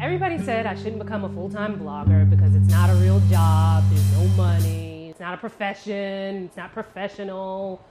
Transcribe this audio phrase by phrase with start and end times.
[0.00, 3.82] Everybody said I shouldn't become a full time blogger because it's not a real job,
[3.90, 7.84] there's no money, it's not a profession, it's not professional.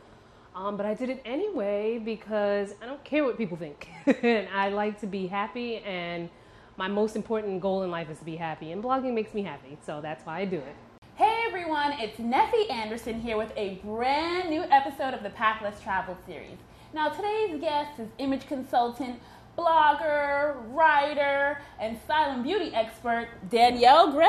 [0.55, 3.89] Um, but I did it anyway because I don't care what people think.
[4.23, 6.29] and I like to be happy, and
[6.77, 8.71] my most important goal in life is to be happy.
[8.71, 10.75] And blogging makes me happy, so that's why I do it.
[11.15, 15.81] Hey everyone, it's Neffy Anderson here with a brand new episode of the Path Less
[15.81, 16.57] Traveled series.
[16.93, 19.19] Now, today's guest is image consultant,
[19.57, 24.27] blogger, writer, and style and beauty expert Danielle Gray.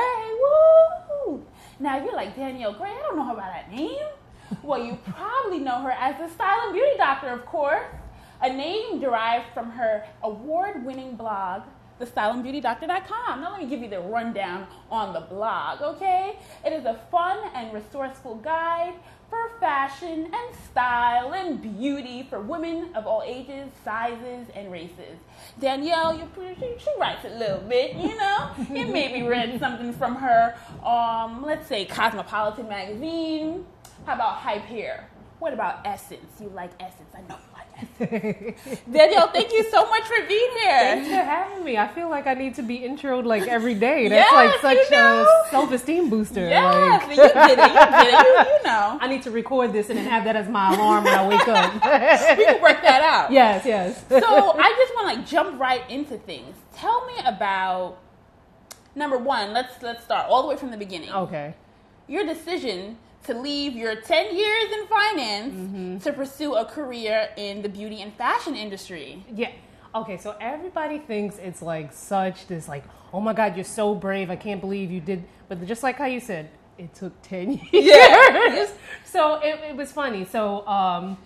[1.26, 1.44] Woo!
[1.78, 4.06] Now, you're like, Danielle Gray, I don't know her by that name.
[4.62, 7.86] Well, you probably know her as the style and beauty doctor, of course,
[8.40, 11.62] a name derived from her award winning blog,
[12.00, 13.40] thestyleandbeautydoctor.com.
[13.40, 16.38] Now, let me give you the rundown on the blog, okay?
[16.64, 18.94] It is a fun and resourceful guide
[19.28, 25.18] for fashion and style and beauty for women of all ages, sizes, and races.
[25.60, 26.28] Danielle, you
[26.58, 28.50] she, she writes a little bit, you know.
[28.72, 33.64] you maybe read something from her, um, let's say Cosmopolitan magazine.
[34.06, 35.08] How about Hype Hair?
[35.38, 36.40] What about Essence?
[36.40, 37.10] You like Essence?
[37.14, 37.57] I know you.
[37.98, 40.78] Danielle, thank you so much for being here.
[40.80, 41.76] Thanks for having me.
[41.78, 44.08] I feel like I need to be introed like every day.
[44.08, 45.22] That's Yes, like such you know.
[45.46, 46.40] a self esteem booster.
[46.48, 47.58] Yes, like- you did it.
[47.58, 48.12] You get it.
[48.12, 48.98] You, you know.
[49.00, 51.46] I need to record this and then have that as my alarm when I wake
[51.48, 51.72] up.
[52.38, 53.30] We can work that out.
[53.32, 54.04] yes, yes.
[54.08, 54.16] so
[54.58, 56.56] I just want to like jump right into things.
[56.76, 57.98] Tell me about
[58.94, 59.52] number one.
[59.52, 61.10] Let's let's start all the way from the beginning.
[61.12, 61.54] okay.
[62.06, 65.98] Your decision to leave your ten years in finance Mm-hmm.
[65.98, 69.24] to pursue a career in the beauty and fashion industry.
[69.34, 69.50] Yeah.
[69.94, 74.30] Okay, so everybody thinks it's like such this like, oh my god, you're so brave.
[74.30, 75.24] I can't believe you did.
[75.48, 77.86] But just like how you said, it took ten years.
[77.96, 78.66] Yeah.
[79.04, 80.24] so it, it was funny.
[80.24, 81.16] So um,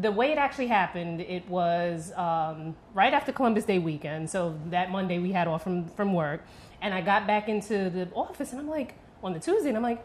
[0.00, 4.30] the way it actually happened, it was um, right after Columbus Day weekend.
[4.30, 6.42] So that Monday we had off from from work,
[6.80, 9.82] and I got back into the office, and I'm like on the Tuesday, and I'm
[9.82, 10.04] like,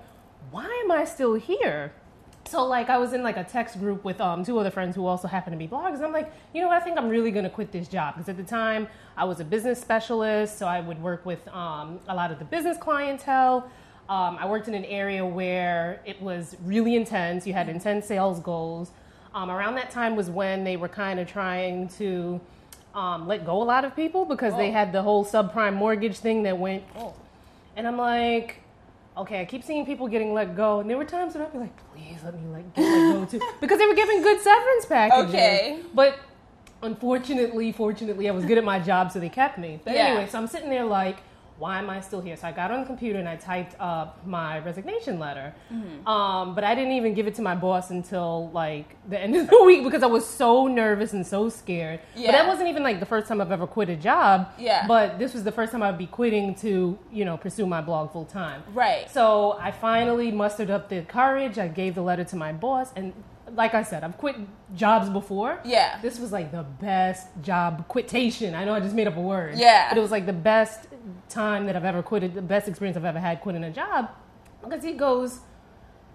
[0.52, 1.92] why am I still here?
[2.48, 5.06] So like I was in like a text group with um, two other friends who
[5.06, 5.96] also happen to be bloggers.
[5.96, 6.81] And I'm like, you know what?
[6.81, 9.46] I think I'm really gonna quit this job because at the time I was a
[9.46, 13.69] business specialist, so I would work with um, a lot of the business clientele.
[14.09, 17.46] Um, I worked in an area where it was really intense.
[17.46, 18.90] You had intense sales goals.
[19.36, 22.42] Um, around that time was when they were kind of trying to
[22.96, 24.74] um, let go a lot of people because they Oh.
[24.74, 26.84] had the whole subprime mortgage thing that went.
[26.97, 27.13] Oh.
[27.75, 28.62] And I'm like,
[29.19, 31.59] okay, I keep seeing people getting let go, and there were times when I'd be
[31.59, 34.85] like, please let me like get let go too, because they were giving good severance
[34.85, 35.34] packages.
[35.34, 35.80] Okay.
[35.94, 36.18] But
[36.81, 39.80] unfortunately, fortunately, I was good at my job, so they kept me.
[39.84, 40.07] But Yeah.
[40.07, 41.18] anyway, so I'm sitting there like,
[41.59, 42.36] why am I still here?
[42.38, 45.53] So I got on the computer and I typed up my resignation letter.
[45.72, 46.08] Mm-hmm.
[46.08, 49.50] Um, but I didn't even give it to my boss until like the end of
[49.50, 52.00] the week because I was so nervous and so scared.
[52.16, 54.50] But that wasn't even like the first time I've ever quit a job.
[54.58, 54.88] Yeah.
[54.88, 58.12] But this was the first time I'd be quitting to, you know, pursue my blog
[58.12, 58.64] full time.
[58.74, 59.09] Right.
[59.12, 61.58] So I finally mustered up the courage.
[61.58, 63.14] I gave the letter to my boss, and
[63.56, 64.36] like I said, I've quit
[64.75, 65.59] jobs before.
[65.64, 66.00] Yeah.
[66.02, 68.56] This was like the best job quittation.
[68.56, 69.58] I know I just made up a word.
[69.58, 69.90] Yeah.
[69.90, 70.88] But it was like the best
[71.29, 74.09] time that I've ever quitted, the best experience I've ever had quitting a job.
[74.63, 75.40] Because he goes,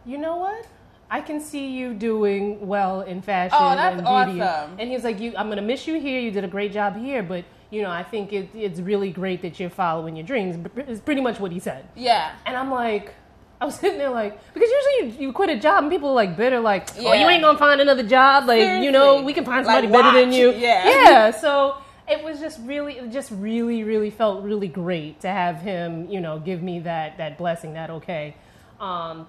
[0.04, 0.66] you know what?
[1.10, 4.40] I can see you doing well in fashion Oh, and beauty.
[4.40, 4.76] awesome.
[4.78, 6.18] And he was like, "You, I'm gonna miss you here.
[6.18, 9.42] You did a great job here, but you know, I think it, it's really great
[9.42, 11.86] that you're following your dreams." It's pretty much what he said.
[11.94, 12.34] Yeah.
[12.46, 13.14] And I'm like,
[13.60, 16.14] I was sitting there like, because usually you, you quit a job and people are
[16.14, 18.46] like bitter, like, oh, you ain't gonna find another job.
[18.48, 20.52] Like, you know, we can find Like, somebody better than you.
[20.52, 20.88] Yeah.
[20.88, 21.30] Yeah.
[21.30, 21.76] So
[22.08, 26.20] it was just really, it just really, really felt really great to have him, you
[26.20, 28.36] know, give me that, that blessing, that okay.
[28.80, 29.26] Um,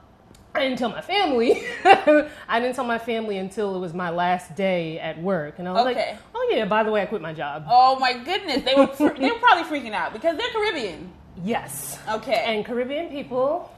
[0.53, 1.61] I didn't tell my family.
[1.85, 5.59] I didn't tell my family until it was my last day at work.
[5.59, 6.11] And I was Okay.
[6.11, 7.65] like, oh yeah, by the way, I quit my job.
[7.69, 8.85] Oh my goodness, they were
[9.17, 11.11] they were probably freaking out because they're Caribbean.
[11.43, 11.99] Yes.
[12.09, 12.43] Okay.
[12.45, 13.69] And Caribbean people,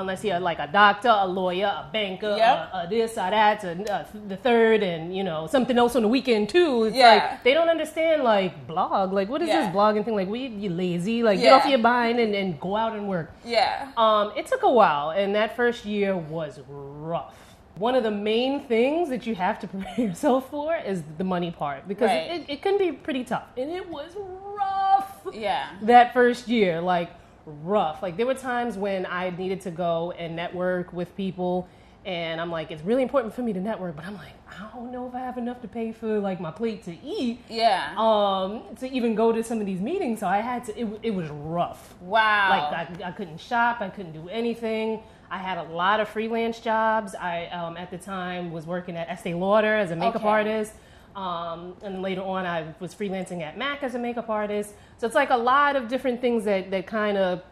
[0.00, 2.70] unless you're like a doctor, a lawyer, a banker, Yep.
[2.72, 6.08] a, a this, a that, uh, the third, and you know something else on the
[6.08, 6.84] weekend too.
[6.84, 7.08] It's Yeah.
[7.14, 9.12] like they don't understand like blog.
[9.12, 9.66] Like what is Yeah.
[9.66, 10.14] this blogging thing?
[10.16, 11.22] Like we you lazy?
[11.22, 13.30] Like get off your behind and, and go out and work.
[13.44, 13.88] yeah.
[13.96, 17.34] Um, it took a while, and that first year was rough.
[17.76, 21.50] One of the main things that you have to prepare yourself for is the money
[21.52, 22.30] part because Right.
[22.40, 25.66] it, it can be pretty tough, and it was rough Yeah.
[25.82, 27.10] that first year, like
[27.48, 28.02] rough.
[28.02, 31.68] Like there were times when I needed to go and network with people,
[32.04, 34.90] and I'm like, it's really important for me to network, but I'm like, I don't
[34.90, 37.92] know if I have enough to pay for like my plate to eat, Yeah.
[37.96, 40.20] um, to even go to some of these meetings.
[40.20, 40.78] So I had to.
[40.80, 41.94] It, it was rough.
[42.00, 42.48] wow.
[42.70, 45.00] Like I, I couldn't shop, I couldn't do anything.
[45.30, 47.14] I had a lot of freelance jobs.
[47.14, 50.28] I um, at the time was working at Estee Lauder as a makeup Okay.
[50.28, 50.72] artist.
[51.18, 54.74] Um, and later on, I was freelancing at Mac as a makeup artist.
[54.98, 57.42] So it's like a lot of different things that, that kind of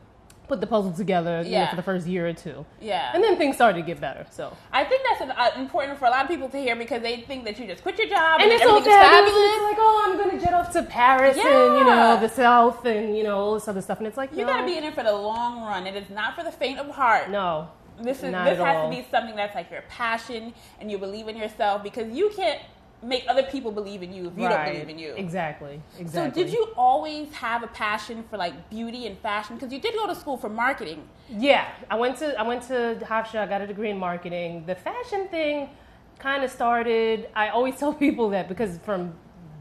[0.47, 2.65] put the puzzle together you know, for the first year or two.
[2.81, 3.11] Yeah.
[3.13, 4.25] And then things started to get better.
[4.31, 7.03] So I think that's an, uh, important for a lot of people to hear because
[7.03, 9.35] they think that you just quit your job and, and it's all everything is fabulous.
[9.35, 13.17] It's like, oh, I'm gonna jet off to Paris and you know the South and
[13.17, 13.99] you know all this other stuff.
[13.99, 15.89] And it's like, You no, got to be in it for the long run.
[15.89, 17.31] It is not for the faint of heart.
[17.31, 17.69] no.
[17.99, 18.91] This is this has all.
[18.91, 22.61] to be something that's like your passion and you believe in yourself because you can't
[23.03, 25.15] make other people believe in you if you don't believe in you.
[25.15, 25.81] Exactly.
[25.99, 26.43] Exactly.
[26.43, 29.57] So did you always have a passion for like beauty and fashion?
[29.57, 31.07] Because you did go to school for marketing.
[31.29, 33.41] Yeah, I went to I went to Hofstra.
[33.41, 34.65] I got a degree in marketing.
[34.67, 35.69] The fashion thing
[36.19, 37.29] kind of started.
[37.35, 39.15] I always tell people that because from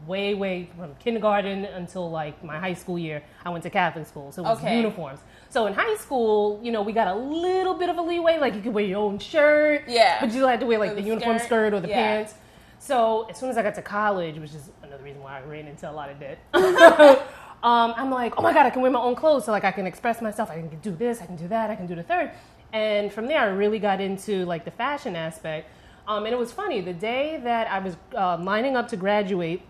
[0.06, 4.32] way way from kindergarten until like my high school year, I went to Catholic school,
[4.32, 4.76] so it was Okay.
[4.76, 5.20] uniforms.
[5.50, 8.38] So in high school, you know, we got a little bit of a leeway.
[8.38, 10.18] Like you could wear your own shirt, Yeah.
[10.20, 11.46] but you still had to wear like the, the uniform skirt.
[11.46, 11.96] skirt or the Yeah.
[11.96, 12.34] pants.
[12.78, 15.66] So as soon as I got to college, which is another reason why I ran
[15.66, 16.38] into a lot of debt.
[16.54, 19.72] um, I'm like, oh my god, I can wear my own clothes, so like I
[19.72, 20.50] can express myself.
[20.50, 22.32] I can do this, I can do that, I can do the third.
[22.72, 25.70] And from there, I really got into like the fashion aspect.
[26.08, 29.62] Um, and it was funny the day that I was uh, lining up to graduate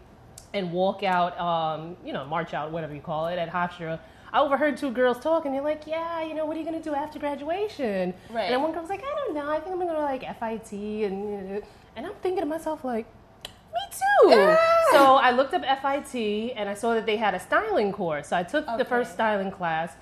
[0.53, 3.99] and walk out, um, you know, march out, whatever you call it, at Hofstra.
[4.33, 5.53] I overheard two girls talking.
[5.53, 8.51] They're like, "Yeah, you know, what are you gonna do after graduation?" Right.
[8.53, 9.49] And one girl was like, "I don't know.
[9.51, 11.63] I think I'm gonna go to like FIT." And
[11.97, 13.07] and I'm thinking to myself like,
[13.75, 14.57] "Me too." Yeah.
[14.93, 18.29] So I looked up FIT and I saw that they had a styling course.
[18.29, 18.77] So I took Okay.
[18.77, 19.93] the first styling class.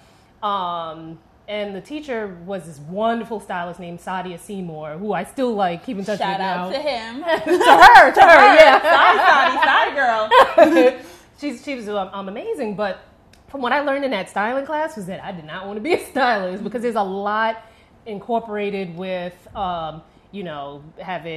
[0.43, 5.85] Um, and the teacher was this wonderful stylist named Sadia Seymour, who I still like
[5.85, 6.77] keep in touch Shout with out now.
[6.77, 7.15] to him.
[7.23, 8.81] to her, to her, yeah.
[8.83, 11.01] Sorry, Saudi, sorry, girl.
[11.41, 13.01] she's she was um, um, amazing, but
[13.49, 15.81] from what I learned in that styling class was that I did not want to
[15.83, 17.63] be a stylist because there's a lot
[18.07, 20.03] incorporated with um,
[20.35, 20.83] you know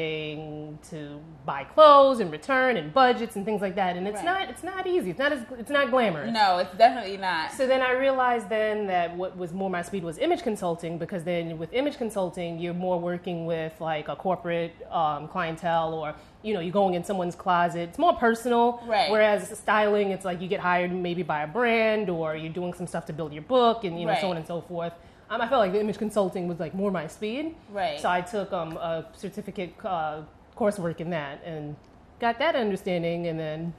[0.01, 4.25] having to buy clothes and return and budgets and things like that, and it's Right.
[4.25, 5.11] not it's not easy.
[5.11, 6.33] It's not as it's not glamorous.
[6.33, 7.51] No, it's definitely not.
[7.51, 11.23] So then I realized then that what was more my speed was image consulting because
[11.23, 16.53] then with image consulting you're more working with like a corporate um, clientele or you
[16.53, 17.89] know you're going in someone's closet.
[17.89, 18.81] It's more personal.
[18.88, 19.11] Right.
[19.11, 22.88] Whereas styling, it's like you get hired maybe by a brand or you're doing some
[22.88, 24.93] stuff to build your book and you know so on and so forth.
[25.29, 27.56] Um, I felt like the image consulting was like more my speed.
[27.71, 28.00] Right.
[28.00, 30.21] So I took um, a certificate uh,
[30.56, 31.75] coursework in that and
[32.19, 33.74] got that understanding and then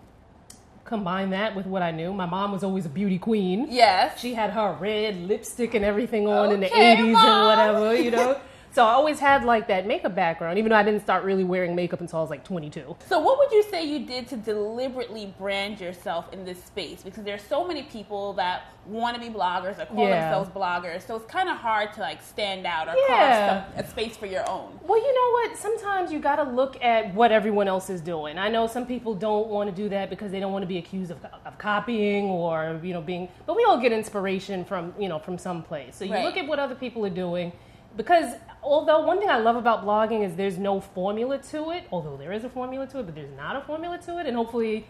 [0.85, 2.13] combine that with what I knew.
[2.13, 3.67] My mom was always a beauty queen.
[3.71, 4.21] yes.
[4.21, 7.27] She had her red lipstick and everything on in the 80s Mom.
[7.27, 8.41] and whatever, you know?
[8.73, 11.75] so I always had like that makeup background, even though I didn't start really wearing
[11.75, 12.97] makeup until I was like 22.
[13.09, 17.03] So, what would you say you did to deliberately brand yourself in this space?
[17.03, 20.21] Because there's so many people that want to be bloggers or call Yeah.
[20.21, 23.65] themselves bloggers, so it's kind of hard to like stand out or Yeah.
[23.75, 24.79] carve a space for your own.
[24.87, 25.59] Well, you know what?
[25.59, 28.39] Sometimes you got to look at what everyone else is doing.
[28.39, 30.79] I know some people don't want to do that because they don't want to be
[30.79, 33.29] accused of, of copying or you know being.
[33.47, 35.97] But we all get inspiration from you know from some place.
[35.97, 36.25] So you Right.
[36.25, 37.53] look at what other people are doing.
[37.97, 38.35] Because
[38.69, 42.33] although one thing I love about blogging is there's no formula to it, although there
[42.33, 44.87] is a formula to it, but there's not a formula to it, and hopefully,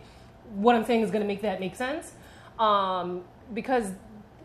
[0.54, 2.12] what I'm saying is going to make that make sense.
[2.58, 3.92] Um, because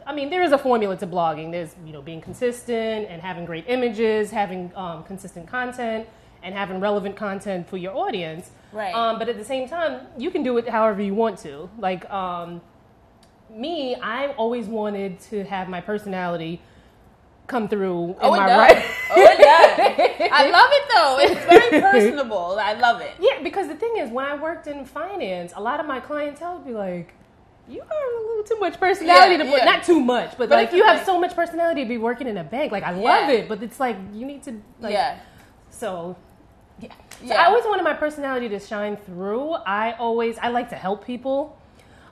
[0.05, 1.51] I mean, there is a formula to blogging.
[1.51, 6.07] There's, you know, being consistent and having great images, having um, consistent content,
[6.41, 8.51] and having relevant content for your audience.
[8.71, 8.93] Right.
[8.93, 11.69] Um, but at the same time, you can do it however you want to.
[11.79, 12.61] Like um,
[13.49, 16.61] me, I always wanted to have my personality
[17.47, 18.57] come through in Oh, it my does.
[18.57, 18.83] writing.
[19.11, 20.29] Oh, it does.
[20.31, 21.17] I love it though.
[21.19, 22.57] It's very personable.
[22.59, 23.11] I love it.
[23.19, 26.55] Yeah, because the thing is, when I worked in finance, a lot of my clientele
[26.55, 27.13] would be like,
[27.67, 29.65] "You got a little too much personality Yeah, to put yeah.
[29.65, 32.27] not too much, but, But like you have like- so much personality to be working
[32.27, 32.71] in a bank.
[32.71, 33.31] Like I love Yeah.
[33.37, 35.17] it, but it's like you need to like yeah.
[35.69, 36.15] so
[36.79, 36.89] yeah.
[37.19, 37.41] So Yeah.
[37.41, 39.51] I always wanted my personality to shine through.
[39.67, 41.57] I always I like to help people.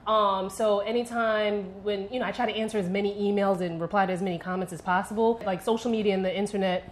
[0.07, 4.05] Um, so anytime when you know I try to answer as many emails and reply
[4.05, 6.91] to as many comments as possible, like social media and the internet,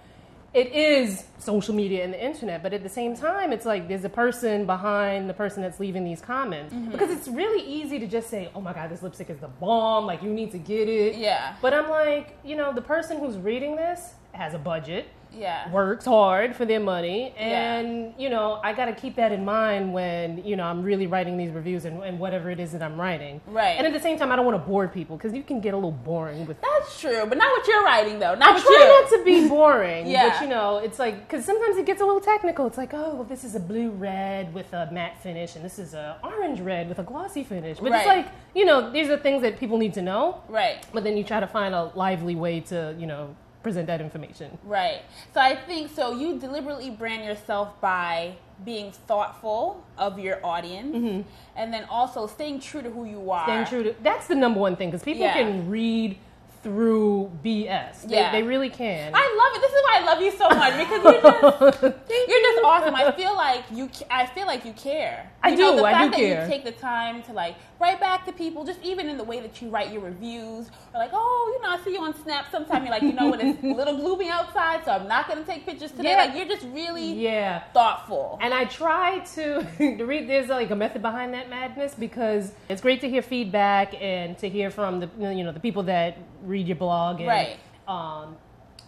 [0.53, 4.03] it is social media and the internet, but at the same time, it's like there's
[4.03, 6.91] a person behind the person that's leaving these comments Mm-hmm.
[6.91, 10.05] because it's really easy to just say, "Oh my God, this lipstick is the bomb!"
[10.05, 11.15] Like you need to get it.
[11.15, 11.55] Yeah.
[11.61, 15.07] But I'm like, you know, the person who's reading this has a budget
[15.37, 15.69] Yeah.
[15.71, 17.75] works hard for their money Yeah.
[17.77, 21.07] and you know i got to keep that in mind when you know i'm really
[21.07, 23.75] writing these reviews and, and whatever it is that i'm writing Right.
[23.77, 25.73] and at the same time i don't want to bore people because you can get
[25.73, 28.35] a little boring with That's true, but not what you're writing though.
[28.35, 29.01] Not I try you.
[29.01, 30.29] not to be boring, Yeah.
[30.29, 32.65] but you know, it's like because sometimes it gets a little technical.
[32.67, 35.77] It's like, oh, well, this is a blue red with a matte finish, and this
[35.79, 37.79] is a orange red with a glossy finish.
[37.79, 40.41] But it's like, you know, these are things that people need to know.
[40.47, 40.85] Right.
[40.93, 44.57] But then you try to find a lively way to, you know, present that information.
[44.63, 45.01] Right.
[45.33, 46.13] So I think so.
[46.13, 48.35] You deliberately brand yourself by
[48.65, 51.21] being thoughtful of your audience, mm-hmm.
[51.55, 53.45] and then also staying true to who you are.
[53.45, 55.33] Staying true to that's the number one thing because people Yeah.
[55.33, 56.17] can read
[56.61, 58.03] through BS.
[58.03, 58.31] They, Yeah.
[58.31, 59.11] they really can.
[59.15, 59.61] I love it.
[59.61, 61.81] This is why I love you so much because you're just
[62.29, 62.95] you're just awesome.
[62.95, 63.89] I feel like you.
[64.09, 65.31] I feel like you care.
[65.41, 66.43] I know, do, The I fact do that care.
[66.43, 69.39] you take the time to like write back to people, just even in the way
[69.39, 72.47] that you write your reviews, or like, oh, you know, I see you on Snap.
[72.51, 75.39] Sometimes you're like, you know what, it's a little gloomy outside, so I'm not going
[75.39, 76.09] to take pictures today.
[76.09, 76.17] Yeah.
[76.25, 77.63] Like you're just really yeah.
[77.73, 78.37] thoughtful.
[78.41, 80.27] And I try to, to read.
[80.29, 84.49] There's like a method behind that madness because it's great to hear feedback and to
[84.49, 86.17] hear from the you know the people that
[86.49, 87.19] read your blog.
[87.19, 87.57] And, Right.
[87.87, 88.35] Um,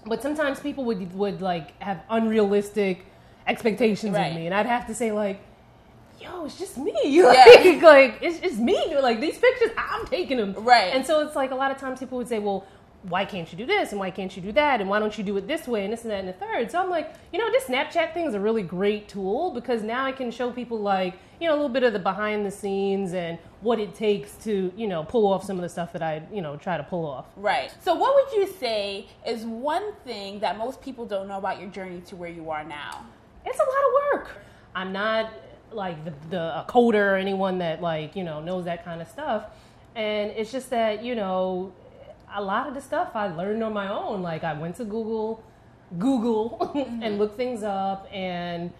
[0.05, 3.05] but sometimes people would would like have unrealistic
[3.47, 4.27] expectations Right.
[4.27, 5.39] of me, and I'd have to say like.
[6.19, 6.93] Yo, it's just me.
[7.05, 7.23] Yeah.
[7.31, 8.95] Like, like it's just me.
[9.01, 10.53] Like these pictures, I'm taking them.
[10.55, 10.93] Right.
[10.93, 12.63] And so it's like a lot of times people would say, "Well,
[13.03, 15.23] why can't you do this and why can't you do that and why don't you
[15.23, 17.39] do it this way and this and that and the third so i'm like you
[17.39, 20.79] know this snapchat thing is a really great tool because now i can show people
[20.79, 24.35] like you know a little bit of the behind the scenes and what it takes
[24.35, 26.83] to you know pull off some of the stuff that i you know try to
[26.83, 27.25] pull off.
[27.35, 27.73] Right.
[27.83, 31.69] So, what would you say is one thing that most people don't know about your
[31.69, 33.05] journey to where you are now?
[33.45, 34.31] it's a lot of work.
[34.75, 35.31] I'm not
[35.71, 39.07] like the, the a coder or anyone that like you know knows that kind of
[39.07, 39.45] stuff.
[39.95, 41.73] And it's just that you know
[42.33, 44.21] a lot of the stuff i learned on my own.
[44.21, 45.43] Like i went to google
[45.97, 47.17] google and mm-hmm.
[47.17, 48.71] looked things up and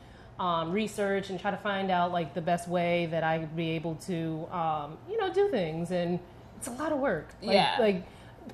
[0.41, 3.93] um, research and try to find out like the best way that i be able
[3.95, 6.19] to um, you know do things and
[6.57, 7.75] it's a lot of work like, Yeah.
[7.79, 8.03] like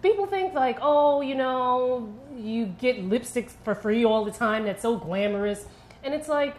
[0.02, 4.82] people think like oh you know you get lipsticks for free all the time that's
[4.82, 5.66] so glamorous
[6.04, 6.56] and it's like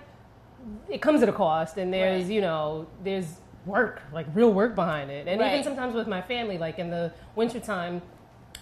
[0.89, 2.33] it comes at a cost and there's Right.
[2.33, 3.29] you know there's
[3.67, 5.53] work like real work behind it and Right.
[5.53, 8.01] even sometimes with my family like in the wintertime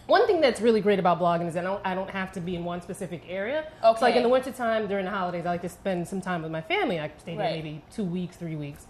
[0.07, 2.41] one thing that's really great about blogging is that I don't, I don't have to
[2.41, 3.67] be in one specific area.
[3.83, 6.53] So like in the wintertime during the holidays, I like to spend some time with
[6.53, 7.01] my family.
[7.01, 7.65] I stay there Right.
[7.65, 8.87] maybe two weeks, three weeks.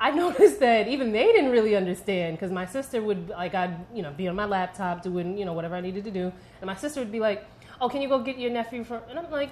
[0.00, 4.02] I noticed that even they didn't really understand because my sister would like I'd you
[4.02, 6.74] know be on my laptop doing you know whatever I needed to do, and my
[6.74, 7.46] sister would be like,
[7.80, 9.50] "Oh, can you go get your nephew from?" And I'm like,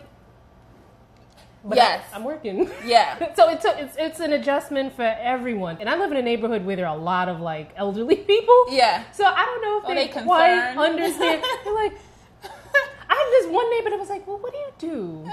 [1.64, 2.05] but Yes.
[2.12, 3.35] I, am working." Yeah.
[3.35, 6.76] so it's, it's it's an adjustment for everyone, and I live in a neighborhood where
[6.76, 8.67] there are a lot of like elderly people.
[8.71, 9.05] Yeah.
[9.12, 11.43] So I don't know if they, they quite understand.
[11.64, 11.93] They're like,
[13.09, 15.31] I have this one neighbor that was like, "Well, what do you do?"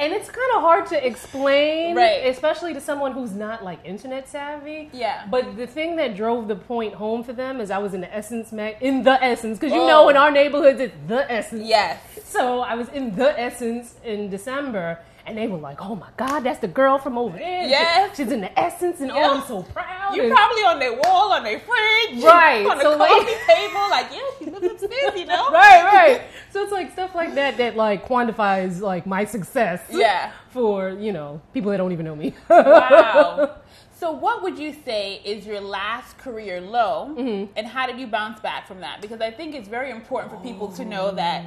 [0.00, 2.26] And it's kind of hard to explain, Right.
[2.26, 4.88] especially to someone who's not like internet savvy.
[4.92, 5.24] Yeah.
[5.30, 8.12] But the thing that drove the point home for them is I was in the
[8.14, 9.86] Essence mag, in the Essence, because you Oh.
[9.86, 11.64] know in our neighborhoods it's the Essence.
[11.66, 12.00] yes.
[12.24, 16.40] So I was in the Essence in December, and they were like, "Oh my God,
[16.40, 17.66] that's the girl from over there.
[17.66, 18.16] Yes.
[18.16, 19.28] she's in the Essence, and Yeah.
[19.28, 22.76] oh, I'm so proud." You And- probably on their wall, on their fridge, Right, On
[22.78, 25.50] the so, like- coffee table, like yeah, she lives upstairs, you know.
[25.52, 26.22] right, right.
[26.52, 29.80] So it's like stuff like that that like quantifies like my success.
[29.90, 30.32] Yeah.
[30.50, 32.34] For you know people that don't even know me.
[32.48, 33.56] Wow.
[34.00, 37.52] So, what would you say is your last career low, Mm-hmm.
[37.54, 39.02] and how did you bounce back from that?
[39.02, 41.44] Because I think it's very important for people to know that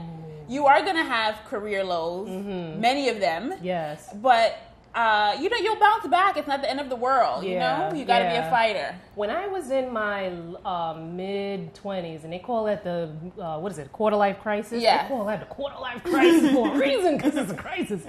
[0.49, 2.79] you are going to have career lows, Mm-hmm.
[2.81, 4.09] many of them, yes.
[4.21, 4.57] but
[4.95, 6.37] uh, you know you'll bounce back.
[6.37, 7.43] It's not the end of the world.
[7.43, 8.95] you know, you got to be a fighter.
[9.15, 10.27] When I was in my
[10.65, 13.09] um, mid twenties, and they call it the
[13.41, 14.83] uh, what is it, quarter life crisis?
[14.83, 15.03] Yeah.
[15.03, 18.01] they call that the quarter life crisis for a reason because it's a crisis.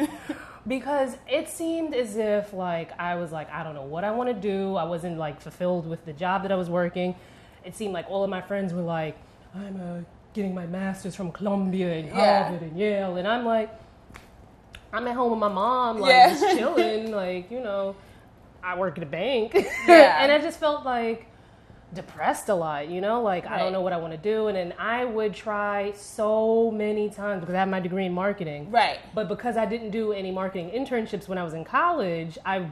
[0.66, 4.28] Because it seemed as if like I was like I don't know what I want
[4.28, 4.76] to do.
[4.76, 7.14] I wasn't like fulfilled with the job that I was working.
[7.64, 9.16] It seemed like all of my friends were like,
[9.54, 10.00] I'm uh,
[10.34, 12.42] getting my master's from Columbia and Yeah.
[12.42, 13.70] Harvard and Yale, and I'm like,
[14.92, 16.28] I'm at home with my mom, like Yeah.
[16.30, 17.96] just chilling, like you know.
[18.62, 19.54] I work at a bank.
[19.86, 20.22] Yeah.
[20.22, 21.26] and I just felt like
[21.92, 24.48] depressed a lot, you know, like I don't know what I want to do.
[24.48, 28.70] And then I would try so many times because I have my degree in marketing.
[28.70, 28.98] Right.
[29.14, 32.66] But because I didn't do any marketing internships when I was in college, I,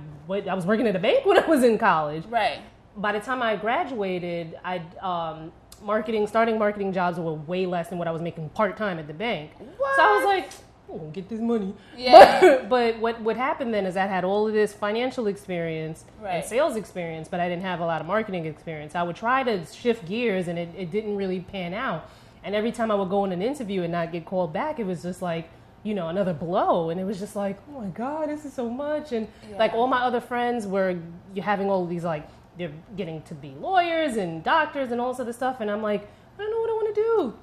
[0.48, 2.24] I was working at a bank when I was in college.
[2.26, 2.58] Right.
[2.96, 5.52] By the time I graduated, I um,
[5.84, 9.06] marketing, starting marketing jobs were way less than what I was making part time at
[9.06, 9.50] the bank.
[9.58, 10.50] So I was like,
[10.90, 11.74] I'm gonna get this money.
[11.96, 12.40] Yeah.
[12.40, 16.34] But, but what what happened then is I had all of this financial experience Right.
[16.36, 18.94] and sales experience, but I didn't have a lot of marketing experience.
[18.94, 22.08] I would try to shift gears, and it, it didn't really pan out.
[22.44, 24.84] And every time I would go in an interview and not get called back, it
[24.86, 25.48] was just like
[25.84, 28.68] you know another blow, and it was just like, oh my god, this is so
[28.68, 29.12] much.
[29.12, 30.98] And like all my other friends were
[31.40, 32.28] having all of these like
[32.58, 36.08] they're getting to be lawyers and doctors and all this other stuff, and I'm like,
[36.38, 37.34] I don't know what I want to do.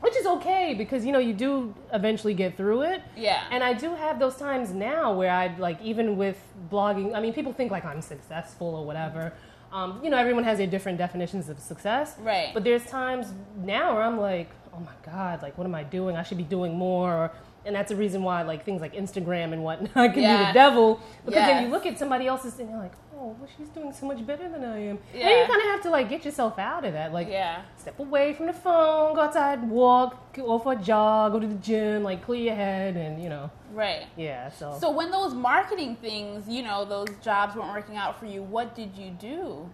[0.00, 3.00] Which is okay because you know you do eventually get through it.
[3.16, 3.42] Yeah.
[3.50, 6.36] And I do have those times now where I like even with
[6.70, 7.14] blogging.
[7.14, 9.32] I mean, people think like I'm successful or whatever.
[9.72, 12.16] Um, you know, everyone has their different definitions of success.
[12.20, 12.50] Right.
[12.54, 16.16] But there's times now where I'm like, oh my God, like, what am I doing?
[16.16, 17.12] I should be doing more.
[17.12, 17.32] Or,
[17.64, 21.00] and that's the reason why, like, things like Instagram and whatnot can be the devil.
[21.24, 24.06] Because then you look at somebody else's and you're like, oh, well, she's doing so
[24.06, 24.98] much better than I am.
[24.98, 25.28] And Yeah.
[25.42, 27.12] you kind of have to, like, get yourself out of that.
[27.12, 27.62] Like, Yeah.
[27.76, 31.54] step away from the phone, go outside, walk, go for a jog, go to the
[31.54, 34.06] gym, like, clear your head, and, you know, Right.
[34.16, 34.76] yeah, so.
[34.80, 38.74] So when those marketing things, you know, those jobs weren't working out for you, what
[38.74, 39.70] did you do?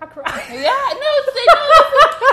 [0.00, 0.42] I cried.
[0.50, 2.31] Yeah, no, say- no,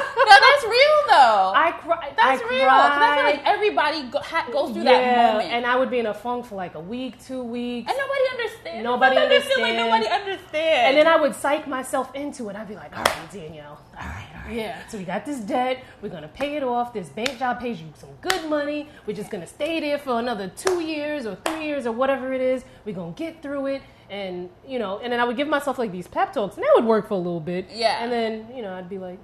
[0.61, 1.51] that's, real though.
[1.55, 2.13] I cried.
[2.15, 2.67] that's I real.
[2.67, 5.89] 'cause I feel like everybody go, ha, goes through yeah, that moment, and I would
[5.89, 7.89] be in a funk for like a week, two weeks.
[7.89, 8.83] And nobody understands.
[8.83, 9.77] Nobody I feel like understands.
[9.77, 10.87] nobody understands.
[10.89, 12.55] And then I would psych myself into it.
[12.55, 14.55] I'd be like, all right, Danielle, all right, all right.
[14.55, 14.87] Yeah.
[14.87, 15.83] So we got this debt.
[16.01, 16.93] We're going to pay it off.
[16.93, 18.89] This bank job pays you some good money.
[19.05, 22.33] We're just going to stay there for another two years or three years or whatever
[22.33, 22.63] it is.
[22.85, 23.81] We're going to get through it.
[24.09, 26.71] And, you know, and then I would give myself like these pep talks and that
[26.75, 27.67] would work for a little bit.
[27.71, 28.03] Yeah.
[28.03, 29.19] And then, you know, I'd be like,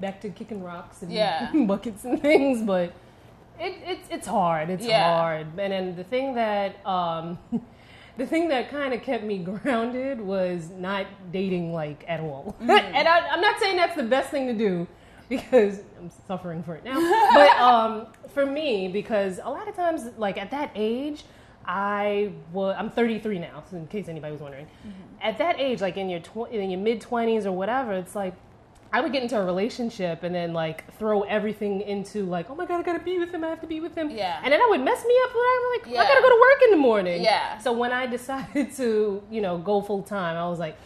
[0.00, 1.50] back to kicking rocks and Yeah.
[1.66, 2.62] buckets and things.
[2.62, 2.92] But
[3.58, 4.70] it, it's it's hard.
[4.70, 5.16] It's Yeah.
[5.20, 5.46] hard.
[5.58, 7.38] And then the thing that um,
[8.16, 12.56] the thing that kind of kept me grounded was not dating like at all.
[12.60, 12.70] Mm-hmm.
[12.70, 14.86] and I, I'm not saying that's the best thing to do
[15.28, 16.94] because I'm suffering for it now.
[17.32, 21.24] but um, for me, because a lot of times, like at that age.
[21.66, 22.74] I was.
[22.76, 24.66] I'm 33 now, so in case anybody was wondering.
[25.20, 28.32] At that age, like in your tw- in your mid 20s or whatever, it's like
[28.92, 32.66] I would get into a relationship and then like throw everything into like, oh my
[32.66, 34.10] god, I gotta be with him, I have to be with him.
[34.10, 34.40] Yeah.
[34.42, 35.30] And then I would mess me up.
[35.30, 36.00] I'm like, Yeah.
[36.00, 37.22] I gotta go to work in the morning.
[37.22, 37.58] Yeah.
[37.58, 40.76] So when I decided to, you know, go full time, I was like,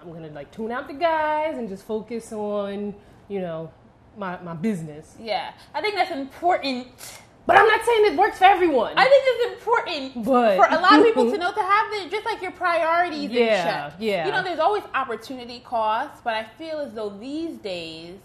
[0.00, 2.94] I'm gonna like tune out the guys and just focus on,
[3.28, 3.70] you know,
[4.16, 5.14] my my business.
[5.20, 6.86] yeah, I think that's important.
[7.46, 8.92] But I'm not saying it works for everyone.
[8.96, 12.10] I think it's important But- for a lot of people to know to have the,
[12.10, 13.92] just like your priorities Yeah, in check.
[14.00, 14.26] yeah.
[14.26, 18.16] You know, there's always opportunity costs, but I feel as though these days,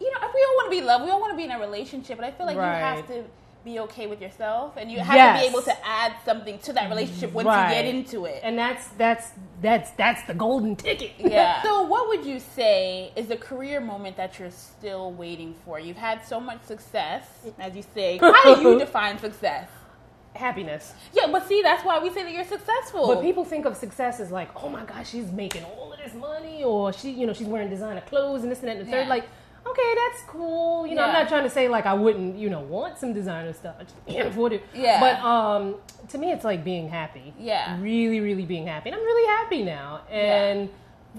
[0.00, 1.50] you know, if we all want to be loved, we all want to be in
[1.50, 3.24] a relationship, but I feel like you have to
[3.66, 6.88] be okay with yourself, and you have to be able to add something to that
[6.88, 7.68] relationship once Right.
[7.68, 8.40] you get into it.
[8.44, 11.10] and that's that's that's that's the golden ticket.
[11.18, 11.62] Yeah.
[11.68, 15.80] so, what would you say is the career moment that you're still waiting for?
[15.80, 17.26] You've had so much success,
[17.58, 18.18] as you say.
[18.22, 19.68] How do you define success?
[20.34, 20.92] Happiness.
[21.12, 23.06] Yeah, but see, that's why we say that you're successful.
[23.08, 26.14] But people think of success as like, oh my gosh, she's making all of this
[26.14, 28.90] money, or she, you know, she's wearing designer clothes and this and that and the
[28.90, 28.98] Yeah.
[29.02, 29.08] third.
[29.08, 29.24] Like,
[29.70, 30.86] okay, that's cool.
[30.86, 33.52] You know, I'm not trying to say like I wouldn't, you know, want some designer
[33.52, 33.76] stuff.
[33.78, 34.64] I just can't afford it.
[34.74, 35.00] Yeah.
[35.00, 35.76] But um,
[36.08, 37.34] to me, it's like being happy.
[37.38, 37.80] Yeah.
[37.80, 40.68] Really, really being happy, and I'm really happy now, and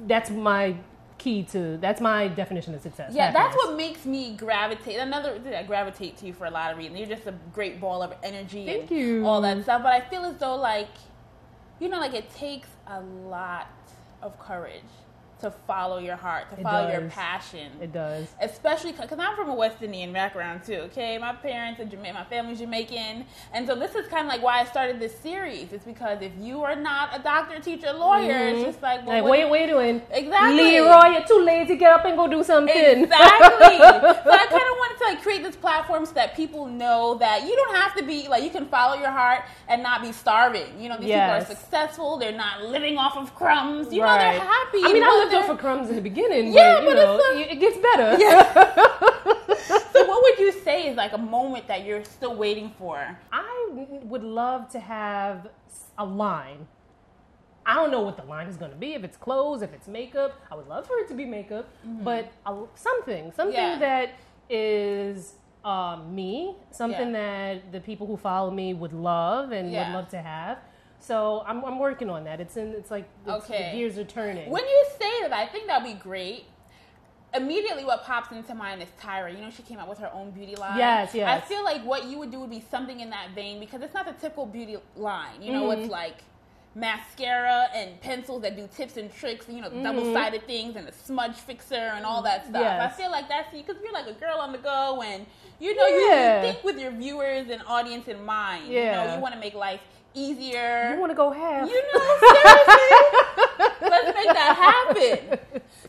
[0.07, 0.75] that's my
[1.17, 1.77] key to.
[1.77, 3.13] That's my definition of success.
[3.13, 4.97] yeah, that's what makes me gravitate.
[4.97, 6.99] Another, I gravitate to you for a lot of reasons.
[6.99, 9.25] You're just a great ball of energy Thank and you.
[9.25, 9.83] all that stuff.
[9.83, 10.89] But I feel as though, like,
[11.79, 13.67] you know, like it takes a lot
[14.21, 14.81] of courage
[15.41, 17.71] to follow your heart, to It follow your passion.
[17.81, 18.27] It does.
[18.41, 20.81] especially because I'm from a West Indian background too.
[20.91, 24.41] Okay, my parents are Jamaican, my family's Jamaican, and so this is kind of like
[24.41, 25.71] why I started this series.
[25.71, 28.63] It's because if you are not a doctor, teacher, lawyer, it's mm-hmm.
[28.65, 30.01] just like, well, Like, what- what, what you doing?
[30.11, 30.63] Exactly.
[30.63, 31.75] Leroy, you're too lazy.
[31.75, 32.75] Get up and go do something.
[32.75, 33.77] Exactly.
[33.77, 37.43] so I kind of wanted to like create this platform so that people know that
[37.47, 40.79] you don't have to be like you can follow your heart and not be starving.
[40.79, 41.43] You know, these Yes.
[41.43, 42.17] people are successful.
[42.17, 43.93] They're not living off of crumbs.
[43.93, 44.81] You know, they're happy.
[44.83, 46.53] I mean, I but lived they're- off of crumbs in the beginning.
[46.53, 48.97] Yeah, but, you but know, it's a- it gets better.
[49.93, 53.17] So what would you say is like a moment that you're still waiting for?
[53.31, 53.67] I
[54.03, 55.47] would love to have
[55.97, 56.67] a line.
[57.65, 58.93] I don't know what the line is going to be.
[58.93, 61.67] If it's clothes, if it's makeup, I would love for it to be makeup,
[62.03, 63.81] but a, something, something Mm-hmm.
[63.81, 64.05] Yeah.
[64.07, 64.09] that
[64.49, 65.33] is
[65.65, 69.87] um, me, something that the people who follow me would love and Yeah.
[69.89, 70.59] would love to have.
[70.99, 72.39] So I'm, I'm working on that.
[72.41, 72.69] It's in.
[72.73, 73.71] It's like it's, Okay.
[73.71, 74.49] the gears are turning.
[74.49, 76.45] When you say that, I think that'd be great.
[77.33, 79.31] Immediately, what pops into mind is Tyra.
[79.33, 80.77] You know, she came out with her own beauty line.
[80.77, 81.27] Yes, yes.
[81.29, 83.93] I feel like what you would do would be something in that vein because it's
[83.93, 85.41] not the typical beauty line.
[85.41, 85.81] You know, Mm-hmm.
[85.83, 86.23] it's like
[86.73, 90.93] mascara and pencils that do tips and tricks, you know, double sided things and a
[90.93, 92.55] smudge fixer and all that stuff.
[92.61, 92.63] Mm-hmm.
[92.81, 92.93] Yes.
[92.93, 95.25] I feel like that's because you're like a girl on the go and
[95.59, 96.41] you know, Yeah.
[96.41, 98.67] you, you think with your viewers and audience in mind.
[98.67, 99.05] You Yeah.
[99.05, 99.81] know, you want to make life
[100.13, 100.91] easier.
[100.93, 101.69] you want to go half?
[101.69, 102.97] You know, seriously,
[103.89, 104.55] let's make that
[105.25, 105.39] happen.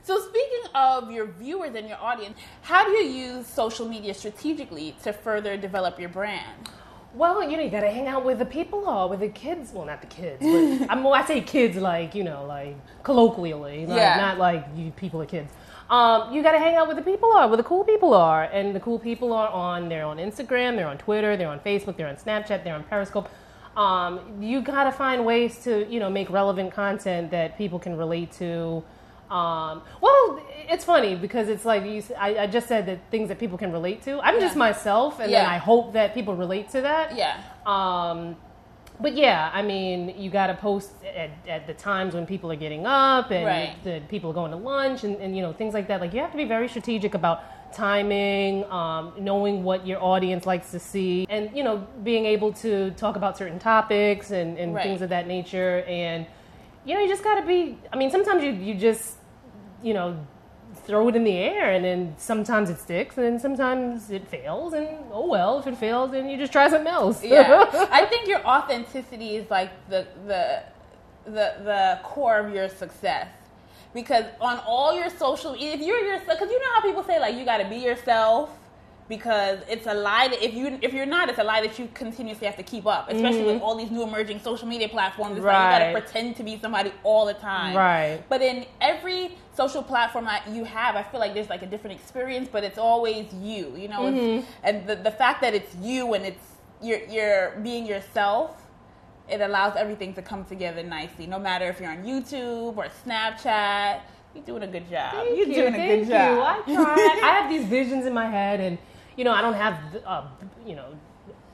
[0.03, 4.97] So, speaking of your viewers and your audience, how do you use social media strategically
[5.03, 6.69] to further develop your brand?
[7.15, 9.73] Well, you know, you gotta hang out with the people or with the kids.
[9.73, 13.87] Well, not the kids, but I'm, well, I say kids like you know, like colloquially,
[13.87, 14.17] like, Yeah.
[14.17, 15.51] not like you people are kids.
[15.91, 18.75] Um, you gotta hang out with the people are, where the cool people are, and
[18.77, 19.89] the cool people are on.
[19.89, 23.29] They're on Instagram, they're on Twitter, they're on Facebook, they're on Snapchat, they're on Periscope.
[23.77, 28.33] Um, you gotta find ways to you know make relevant content that people can relate
[28.33, 28.83] to.
[29.31, 33.39] Um, well, it's funny because it's like you, I, I just said that things that
[33.39, 34.19] people can relate to.
[34.21, 37.15] I'm just myself, and then I hope that people relate to that.
[37.15, 37.41] Yeah.
[37.67, 38.37] Um,
[39.01, 42.57] but yeah, I mean, you got to post at, at the times when people are
[42.57, 43.77] getting up and Right.
[43.85, 46.01] the people are going to lunch and, and you know things like that.
[46.01, 50.71] Like you have to be very strategic about timing, um, knowing what your audience likes
[50.71, 54.85] to see, and you know being able to talk about certain topics and, and Right.
[54.85, 55.85] things of that nature.
[55.87, 56.27] And
[56.85, 57.79] you know, you just got to be.
[57.93, 59.17] I mean, sometimes you you just
[59.83, 60.17] you know
[60.87, 64.73] throw it in the air and then sometimes it sticks and then sometimes it fails
[64.73, 68.27] and oh well if it fails then you just try something else yeah i think
[68.29, 70.63] your authenticity is like the the
[71.27, 73.29] the the core of your success
[73.95, 77.35] because on all your social if you're yourself because you know how people say like
[77.37, 78.51] you got to be yourself
[79.09, 81.89] because it's a lie that if you if you're not it's a lie that you
[81.95, 85.45] continuously have to keep up especially with all these new emerging social media platforms it's
[85.47, 85.95] like you Mm-hmm.
[85.95, 88.23] Got to pretend to be somebody all the time Right.
[88.29, 91.99] but in every social platform that you have i feel like there's like a different
[91.99, 94.39] experience but it's always you you know Mm-hmm.
[94.39, 96.45] it's, and the, the fact that it's you and it's
[96.83, 98.63] you're, you're being yourself
[99.29, 104.01] it allows everything to come together nicely no matter if you're on youtube or snapchat
[104.35, 106.05] you're doing a good job Thank you're you, doing a good you.
[106.07, 107.21] job I try.
[107.23, 108.79] I have these visions in my head, and
[109.17, 110.27] you know, I don't have a uh,
[110.67, 110.87] you know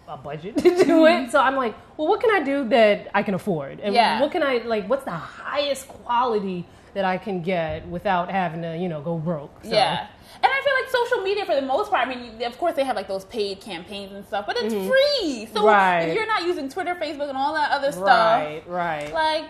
[0.08, 1.10] a budget to do it.
[1.10, 1.30] Mm-hmm.
[1.30, 3.80] So I'm like, well, what can I do that I can afford?
[3.80, 4.20] And Yeah.
[4.20, 4.86] what can I like?
[4.88, 9.54] What's the highest quality that I can get without having to you know go broke?
[9.62, 10.06] So, Yeah.
[10.42, 12.96] And I feel social media, for the most part, I mean, of course, they have
[12.96, 15.46] like those paid campaigns and stuff, but it's free.
[15.52, 15.66] So Mm-hmm.
[15.66, 16.00] Right.
[16.08, 18.06] if you're not using Twitter, Facebook, and all that other stuff,
[18.42, 18.62] Right.
[18.66, 19.12] Right.
[19.12, 19.44] like,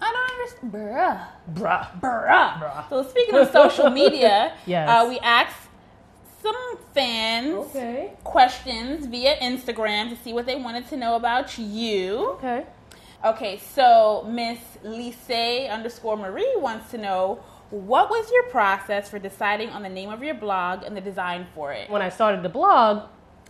[0.00, 1.20] I don't understand.
[1.54, 2.00] Bruh.
[2.00, 2.00] Bruh.
[2.00, 2.60] Bruh.
[2.60, 2.88] Bruh.
[2.90, 4.88] So speaking of social media, Yes.
[4.88, 5.68] uh, we asked
[6.42, 6.54] some
[6.92, 8.12] fans Okay.
[8.22, 12.32] questions via Instagram to see what they wanted to know about you.
[12.32, 12.66] Okay.
[13.24, 19.70] Okay, so Miss Lise underscore Marie wants to know what was your process for deciding
[19.70, 21.90] on the name of your blog and the design for it?
[21.90, 23.08] when I started the blog,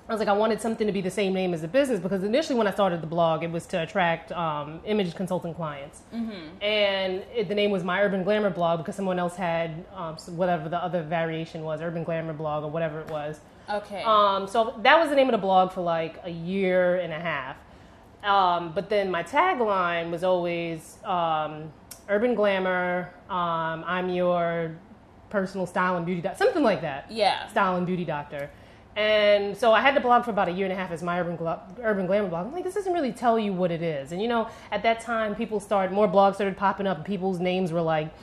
[0.08, 2.24] I was like, I wanted something to be the same name as the business because
[2.24, 6.02] initially when I started the blog, it was to attract um, image consulting clients.
[6.14, 6.62] Mm-hmm.
[6.62, 10.68] And it, the name was My Urban Glamour Blog because someone else had um, whatever
[10.68, 13.40] the other variation was, Urban Glamour Blog or whatever it was.
[13.70, 14.02] Okay.
[14.02, 17.18] Um, so that was the name of the blog for like a year and a
[17.18, 17.56] half.
[18.22, 21.72] Um, but then my tagline was always um,
[22.08, 23.10] urban glamour.
[23.28, 24.76] Um, I'm your
[25.30, 27.10] personal style and beauty doctor, something like that.
[27.10, 27.46] Yeah.
[27.48, 28.50] style and beauty doctor.
[28.96, 31.18] And so I had the blog for about a year and a half as my
[31.18, 32.46] urban Gla- urban glamour blog.
[32.46, 34.12] I'm like, this doesn't really tell you what it is.
[34.12, 37.40] And you know, at that time, people started more blogs started popping up, and people's
[37.40, 38.14] names were like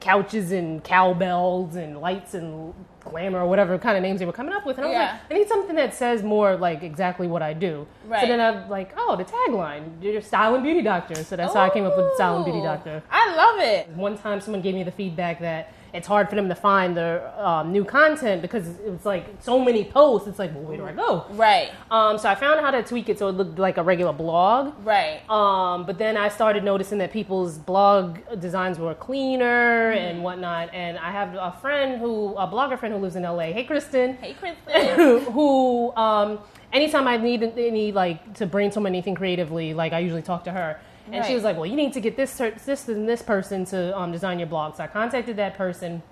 [0.00, 4.52] couches and cowbells and lights and glamour or whatever kind of names they were coming
[4.52, 4.76] up with.
[4.78, 5.00] And I was Yeah.
[5.12, 7.86] like, I need something that says more like exactly what I do.
[8.06, 8.20] Right.
[8.20, 11.14] So then I'm like, oh, the tagline, you're your style and beauty doctor.
[11.24, 13.02] So that's how I came up with style and beauty doctor.
[13.10, 13.88] I love it.
[13.90, 17.32] One time, someone gave me the feedback that it's hard for them to find their
[17.40, 20.28] um, new content because it's like so many posts.
[20.28, 21.24] It's like, well, where do I go?
[21.30, 21.70] Right.
[21.90, 24.12] Um, so I found out how to tweak it so it looked like a regular
[24.12, 24.74] blog.
[24.84, 25.28] Right.
[25.30, 30.72] Um, but then I started noticing that people's blog designs were cleaner and whatnot.
[30.74, 33.52] And I have a friend who, a blogger friend who lives in LA.
[33.52, 34.14] Hey, Kristen.
[34.14, 35.32] Hey, Kristen.
[35.32, 36.40] who um,
[36.72, 40.80] anytime I need any like to brainstorm anything creatively, like I usually talk to her.
[41.12, 43.96] And she was like, "Well, you need to get this this and this person to
[43.98, 46.02] um, design your blog." So I contacted that person.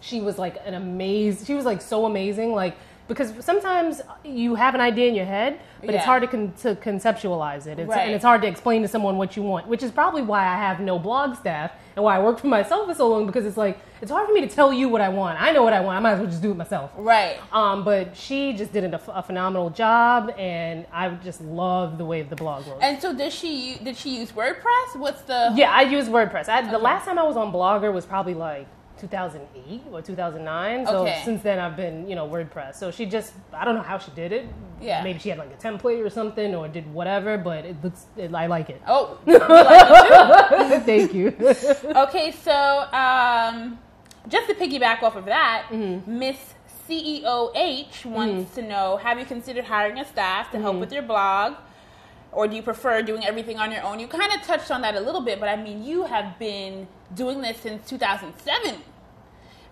[0.00, 1.46] She was like an amazing.
[1.46, 2.76] She was like so amazing, like
[3.08, 5.96] because sometimes you have an idea in your head, but Yeah.
[5.96, 7.78] it's hard to con- to conceptualize it.
[7.78, 8.00] It's, Right.
[8.06, 10.56] And it's hard to explain to someone what you want, which is probably why I
[10.56, 13.56] have no blog staff and why I work for myself for so long because it's
[13.56, 15.40] like it's hard for me to tell you what I want.
[15.40, 15.96] I know what I want.
[15.96, 16.90] I might as well just do it myself.
[16.96, 17.36] right.
[17.52, 22.22] Um, but she just did a, a phenomenal job, and I just love the way
[22.22, 22.80] the blog looks.
[22.82, 24.96] And so, does she did she use WordPress?
[24.96, 26.48] What's the yeah, I use WordPress.
[26.48, 28.66] I, The last time I was on Blogger was probably like
[28.98, 30.86] 2008 or 2009.
[30.86, 31.20] So Okay.
[31.24, 32.76] since then, I've been, you know, WordPress.
[32.76, 34.46] So she just, I don't know how she did it.
[34.80, 35.02] Yeah.
[35.02, 37.38] Maybe she had like a template or something, or did whatever.
[37.38, 38.80] But it looks, it, I like it.
[38.86, 39.40] Oh, like
[40.72, 41.28] it Thank you.
[42.04, 42.32] okay.
[42.32, 42.52] So,
[42.92, 43.78] um,
[44.28, 46.18] just to piggyback off of that, Mm-hmm.
[46.18, 46.54] Miss
[46.88, 50.62] CEOH wants to know: Have you considered hiring a staff to Mm-hmm.
[50.64, 51.54] help with your blog,
[52.36, 53.98] or do you prefer doing everything on your own?
[53.98, 56.86] You kind of touched on that a little bit, but I mean, you have been
[57.14, 58.82] doing this since 2007.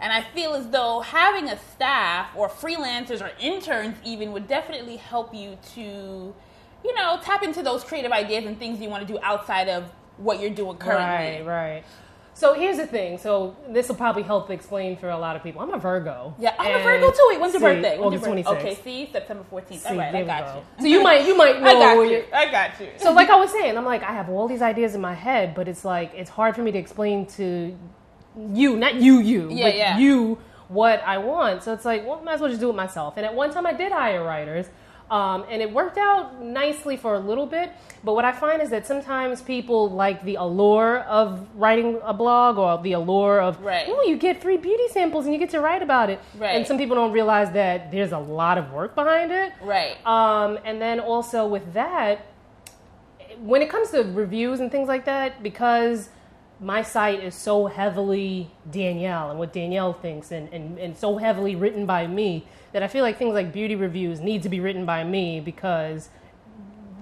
[0.01, 4.97] And I feel as though having a staff or freelancers or interns even would definitely
[4.97, 9.13] help you to, you know, tap into those creative ideas and things you want to
[9.13, 9.85] do outside of
[10.17, 11.43] what you're doing currently.
[11.43, 11.85] Right, right.
[12.35, 13.19] So here's the thing.
[13.19, 15.63] So this will probably help explain for a lot of people.
[15.63, 16.35] I'm a Virgo.
[16.39, 17.27] Yeah, I'm a Virgo too.
[17.31, 17.99] Wait, when's your birthday?
[17.99, 18.51] When's August your birthday?
[18.51, 18.59] 26th.
[18.59, 19.79] Okay, see, September 14th.
[19.79, 20.55] See, All right, I got go.
[20.79, 20.83] you.
[20.83, 21.69] So you might you might know.
[21.71, 22.25] I got you.
[22.33, 22.89] I got you.
[22.99, 25.55] So like I was saying, I'm like I have all these ideas in my head,
[25.55, 27.77] but it's like it's hard for me to explain to
[28.53, 29.99] you, not you, you, Yeah, but yeah.
[29.99, 31.63] you what I want.
[31.63, 33.15] So it's like, well, might as well just do it myself.
[33.17, 34.67] And at one time, I did hire writers,
[35.11, 37.71] um, and it worked out nicely for a little bit.
[38.03, 42.59] But what I find is that sometimes people like the allure of writing a blog
[42.59, 43.87] or the allure of, Right.
[43.89, 46.21] oh, you get free beauty samples and you get to write about it.
[46.39, 46.57] Right.
[46.57, 49.53] And some people don't realize that there's a lot of work behind it.
[49.63, 49.97] Right.
[50.07, 52.27] Um, and then also with that,
[53.41, 56.09] when it comes to reviews and things like that, because
[56.61, 61.57] my site is so heavily Danielle and what Danielle thinks and, and, and so heavily
[61.57, 64.87] written by me that I feel like things like beauty reviews need to be written
[64.87, 66.09] by me because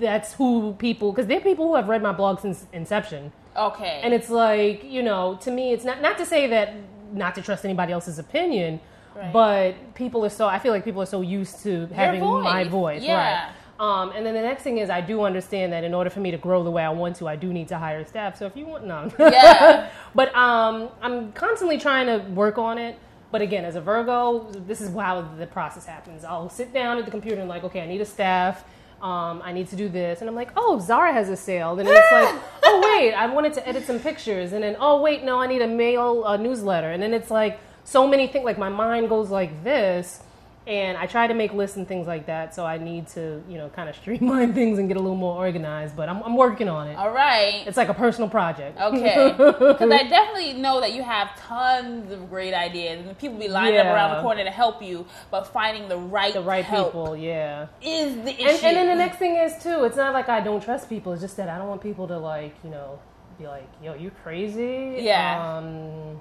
[0.00, 3.30] that's who people, because they're people who have read my blog since inception.
[3.56, 4.00] okay.
[4.02, 6.74] And it's like, you know, to me, it's not, not to say that
[7.12, 8.80] not to trust anybody else's opinion,
[9.14, 9.30] Right.
[9.30, 12.70] but people are so, I feel like people are so used to having my voice,
[12.70, 13.02] voice.
[13.02, 13.44] yeah.
[13.48, 13.52] Right.
[13.82, 16.30] Um, and then the next thing is, I do understand that in order for me
[16.30, 18.38] to grow the way I want to, I do need to hire staff.
[18.38, 19.10] So if you want, no.
[19.18, 19.90] Yeah.
[20.14, 22.96] but um, I'm constantly trying to work on it.
[23.32, 26.22] But again, as a Virgo, this is how the process happens.
[26.22, 28.64] I'll sit down at the computer and like, okay, I need a staff.
[29.00, 31.74] Um, I need to do this, and I'm like, oh, Zara has a sale.
[31.74, 35.24] Then it's like, oh wait, I wanted to edit some pictures, and then oh wait,
[35.24, 38.44] no, I need a mail uh, newsletter, and then it's like so many things.
[38.44, 40.20] Like my mind goes like this,
[40.66, 42.54] and I try to make lists and things like that.
[42.54, 45.36] So I need to, you know, kind of streamline things and get a little more
[45.36, 45.96] organized.
[45.96, 46.94] But I'm, I'm working on it.
[46.96, 47.64] All right.
[47.66, 48.80] It's like a personal project.
[48.80, 49.34] Okay.
[49.62, 53.76] Because I definitely know that you have tons of great ideas, and people be lined
[53.76, 57.66] up around the corner to help you, but finding the right the right people, yeah.
[57.80, 58.42] is the issue.
[58.42, 61.12] And, and then the next thing is too, it's not like I don't trust people.
[61.12, 62.98] It's just that I don't want people to like, you know,
[63.38, 64.96] be like, "Yo, you crazy?
[64.98, 65.56] Yeah.
[65.56, 66.20] Um,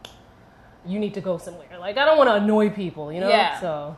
[0.86, 3.30] you need to go somewhere." Like, I don't want to annoy people, you know.
[3.30, 3.60] Yeah.
[3.60, 3.98] So,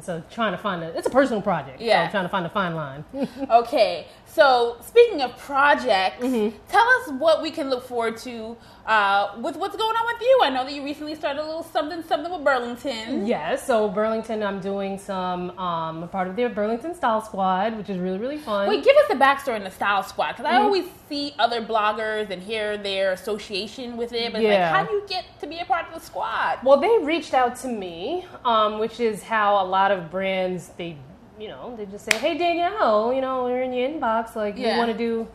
[0.00, 1.78] so trying to find a, it's a personal project.
[1.78, 2.02] so Yeah.
[2.04, 3.04] I'm trying to find a fine line.
[3.50, 6.56] Okay, so speaking of projects, Mm-hmm.
[6.68, 10.40] tell us what we can look forward to uh, with what's going on with you.
[10.42, 13.26] I know that you recently started a little something something with Burlington.
[13.26, 13.66] yes.
[13.66, 18.18] So Burlington, I'm doing some um, part of their Burlington Style Squad, which is really
[18.18, 18.68] really fun.
[18.68, 20.56] Wait, give us the backstory on the Style Squad because Mm-hmm.
[20.56, 24.32] I always see other bloggers and hear their association with it.
[24.32, 24.70] But Yeah.
[24.70, 26.58] like, how do you get to be a part of the squad?
[26.62, 30.96] Well, they reached out to me, um, which is how a lot of brands they,
[31.38, 34.36] you know, they just say, "Hey Danielle, you know, we're in your inbox.
[34.36, 34.72] Like, Yeah.
[34.74, 35.28] we want to do,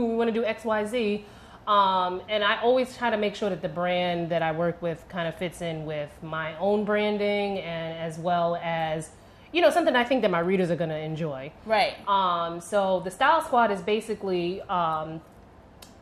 [0.00, 1.24] we want to do X, Y, Z."
[1.66, 5.04] Um, and I always try to make sure that the brand that I work with
[5.08, 9.10] kind of fits in with my own branding and as well as,
[9.52, 11.50] you know, something I think that my readers are going to enjoy.
[11.64, 11.96] Right.
[12.08, 15.20] Um, so the Style Squad is basically um,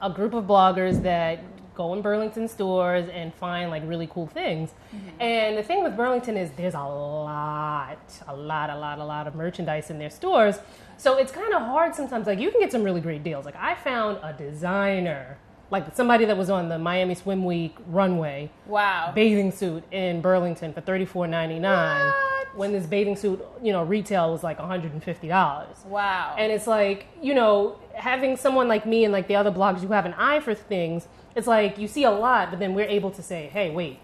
[0.03, 1.43] a group of bloggers that
[1.75, 4.71] go in Burlington stores and find like really cool things.
[5.19, 7.99] And the thing with Burlington is there's a lot,
[8.29, 10.61] a lot, a lot, a lot of merchandise in their stores.
[10.99, 12.27] So it's kind of hard sometimes.
[12.27, 13.45] Like you can get some really great deals.
[13.45, 15.37] Like I found a designer,
[15.75, 19.13] like somebody that was on the Miami Swim Week runway Wow.
[19.15, 22.07] bathing suit in Burlington for thirty four ninety nine.
[22.07, 22.57] What?
[22.57, 25.77] When this bathing suit, you know, retail was like one hundred and fifty dollars.
[25.87, 26.37] wow.
[26.39, 29.93] And it's like, you know, having someone like me and like the other bloggers who
[29.93, 33.11] have an eye for things, it's like you see a lot, but then we're able
[33.11, 33.99] to say, hey, wait,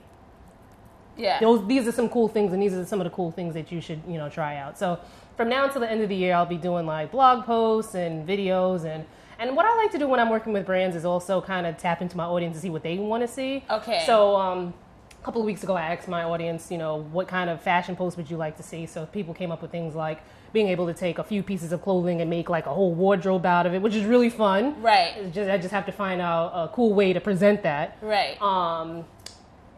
[1.17, 1.39] yeah.
[1.39, 3.71] those, these are some cool things, and these are some of the cool things that
[3.71, 4.77] you should, you know, try out.
[4.79, 4.99] So
[5.37, 8.27] from now until the end of the year, I'll be doing like blog posts and
[8.29, 9.05] videos and.
[9.41, 11.79] And what I like to do when I'm working with brands is also kind of
[11.79, 13.65] tap into my audience to see what they want to see.
[13.71, 14.05] Okay.
[14.05, 14.75] So um,
[15.19, 17.97] a couple of weeks ago, I asked my audience, you know, what kind of fashion
[17.97, 18.85] posts would you like to see?
[18.85, 20.21] So people came up with things like
[20.53, 23.47] being able to take a few pieces of clothing and make like a whole wardrobe
[23.47, 24.81] out of it, which is really fun.
[24.83, 25.15] Right.
[25.17, 27.97] It's just I just have to find out a cool way to present that.
[28.03, 28.41] Right.
[28.43, 29.07] Um,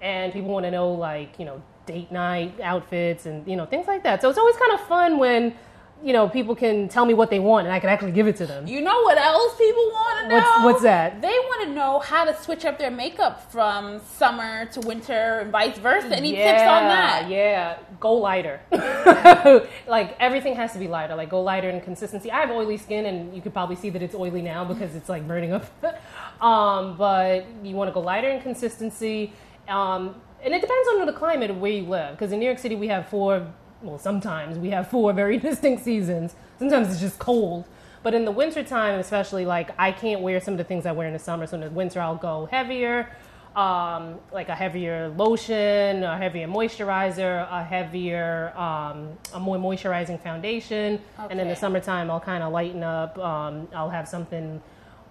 [0.00, 3.86] and people want to know like you know date night outfits and you know things
[3.86, 4.22] like that.
[4.22, 5.54] So it's always kind of fun when
[6.04, 8.36] you know people can tell me what they want and I can actually give it
[8.36, 8.66] to them.
[8.66, 10.34] You know what else people want to know?
[10.36, 11.20] What's- what's that?
[11.22, 15.52] They want to know how to switch up their makeup from summer to winter and
[15.52, 16.08] vice versa.
[16.16, 17.26] Any tips on that?
[17.28, 18.60] Yeah, go lighter.
[19.86, 21.14] like everything has to be lighter.
[21.14, 22.30] Like go lighter in consistency.
[22.30, 25.08] I have oily skin, and you could probably see that it's oily now because it's
[25.08, 25.66] like burning up.
[26.40, 29.32] um, but you want to go lighter in consistency.
[29.68, 32.12] Um, and it depends on the climate of where you live.
[32.12, 33.46] Because in New York City, we have four.
[33.82, 36.34] Well, sometimes we have four very distinct seasons.
[36.58, 37.64] Sometimes it's just cold.
[38.02, 41.06] But in the wintertime, especially, like I can't wear some of the things I wear
[41.06, 41.46] in the summer.
[41.46, 43.08] So in the winter, I'll go heavier
[43.56, 51.00] um, like a heavier lotion, a heavier moisturizer, a heavier, um, a more moisturizing foundation.
[51.30, 53.18] And in the summertime, I'll kind of lighten up.
[53.18, 54.62] Um, I'll have something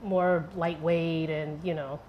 [0.04, 2.00] more lightweight and, you know,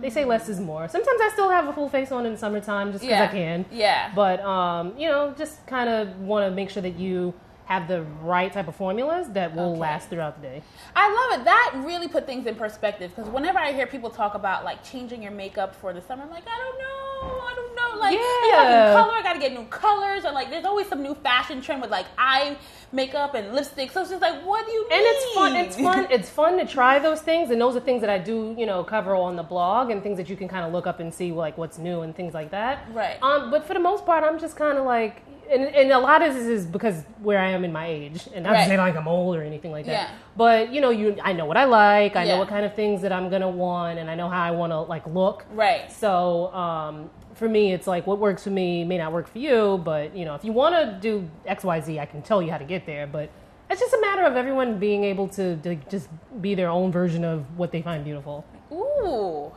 [0.00, 0.88] they say less is more.
[0.88, 3.24] Sometimes I still have a full face on in the summertime just because Yeah.
[3.24, 3.64] I can.
[3.70, 4.10] Yeah.
[4.14, 7.32] But, um, you know, just kind of want to make sure that you
[7.66, 9.80] have the right type of formulas that will Okay.
[9.80, 10.62] last throughout the day.
[10.96, 11.44] I love it.
[11.44, 15.22] That really put things in perspective because whenever I hear people talk about like changing
[15.22, 18.00] your makeup for the summer, I'm like, I don't know, I don't know.
[18.00, 18.92] Like, you got Yeah.
[18.92, 21.80] color, I got to get new colors, or like, there's always some new fashion trend
[21.82, 22.56] with like eye
[22.90, 23.90] makeup and lipstick.
[23.92, 25.56] So it's just like, what do you And it's fun.
[25.56, 26.06] It's fun.
[26.10, 28.82] It's fun to try those things, and those are things that I do, you know,
[28.82, 31.30] cover on the blog and things that you can kind of look up and see
[31.32, 32.86] like what's new and things like that.
[32.92, 33.22] Right.
[33.22, 35.22] Um, but for the most part, I'm just kind of like,
[35.52, 38.44] and, and a lot of this is because where I am in my age, and
[38.44, 38.62] not Right.
[38.64, 39.92] to say like I'm old or anything like that.
[39.92, 40.10] Yeah.
[40.36, 42.16] But you know, you, I know what I like.
[42.16, 42.32] I Yeah.
[42.34, 44.72] know what kind of things that I'm gonna want, and I know how I want
[44.72, 45.44] to like look.
[45.52, 45.90] Right.
[45.92, 49.80] So um, for me, it's like what works for me may not work for you.
[49.84, 52.50] But you know, if you want to do X, Y, Z, I can tell you
[52.50, 53.06] how to get there.
[53.06, 53.30] But
[53.70, 56.08] it's just a matter of everyone being able to, to just
[56.40, 58.44] be their own version of what they find beautiful.
[58.70, 59.50] Ooh.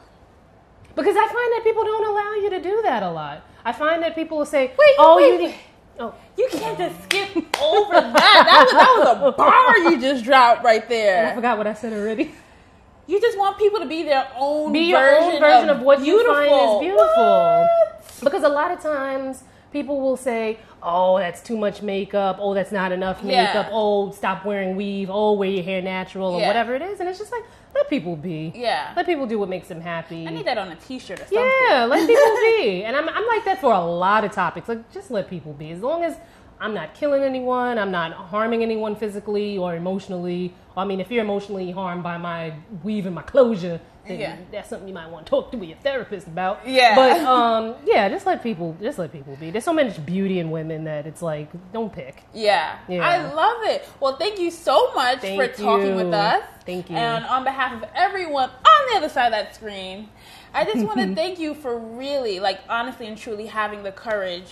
[0.96, 3.44] Because I find that people don't allow you to do that a lot.
[3.66, 5.56] I find that people will say, Wait, "Oh, wait, you need."
[6.00, 7.30] Oh, You can't just skip
[7.62, 8.14] over that.
[8.14, 11.28] That was, that was a bar you just dropped right there.
[11.32, 12.34] I forgot what I said already.
[13.08, 16.02] You just want people to be their own Be your version own version of, what
[16.02, 16.34] beautiful.
[16.44, 17.24] you find is beautiful.
[17.62, 18.12] What?
[18.24, 22.38] Because a lot of times people will say, "Oh, that's too much makeup.
[22.40, 23.46] Oh, that's not enough Yeah.
[23.46, 23.68] makeup.
[23.72, 25.10] Oh, stop wearing weave.
[25.12, 26.48] Oh, wear your hair natural or Yeah.
[26.48, 27.44] whatever it is." And it's just like,
[27.76, 28.54] let people be.
[28.56, 28.94] Yeah.
[28.96, 30.26] Let people do what makes them happy.
[30.26, 31.52] I need that on a T-shirt or something.
[31.70, 32.84] Yeah, let people be.
[32.86, 34.70] And I'm, I'm like that for a lot of topics.
[34.70, 35.72] Like, just let people be.
[35.72, 36.18] As long as
[36.60, 40.54] I'm not killing anyone, I'm not harming anyone physically or emotionally.
[40.78, 44.36] I mean, if you're emotionally harmed by my weave and my closure, then Yeah.
[44.52, 46.68] that's something you might want to talk to your therapist about.
[46.68, 46.96] Yeah.
[46.96, 49.52] But um, yeah, just let people, just let people be.
[49.52, 52.24] There's so much beauty in women that it's like, don't pick.
[52.34, 52.78] Yeah.
[52.88, 53.08] Yeah.
[53.08, 53.88] I love it.
[54.00, 55.96] Well, thank you so much Thank for talking you.
[55.96, 56.44] with us.
[56.66, 56.96] Thank you.
[56.96, 60.10] And on behalf of everyone on the other side of that screen,
[60.54, 64.52] I just want to thank you for really, like, honestly and truly having the courage